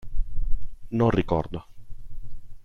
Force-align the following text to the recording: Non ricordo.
Non 0.97 1.11
ricordo. 1.11 1.59